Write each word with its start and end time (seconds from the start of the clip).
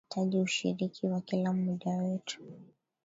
Dhana 0.09 0.23
inahitaji 0.23 0.43
ushiriki 0.43 1.07
wa 1.07 1.21
kila 1.21 1.53
mmoja 1.53 1.89
wetu 1.91 2.39